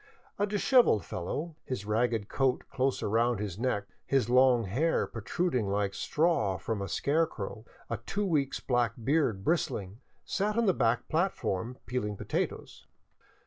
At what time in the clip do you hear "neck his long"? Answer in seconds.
3.59-4.63